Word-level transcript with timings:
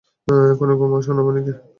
এখন 0.51 0.69
ঘুমাও, 0.79 0.99
সোনামণি 1.05 1.39
ওকে? 1.41 1.53